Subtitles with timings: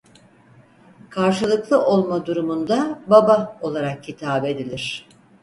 [1.09, 5.07] Karşılıklı olma durumunda "baba" olarak hitap edilir.